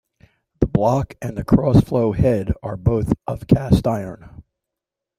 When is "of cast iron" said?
3.27-4.41